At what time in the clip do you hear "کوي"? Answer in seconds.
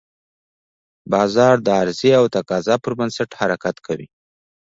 3.85-4.07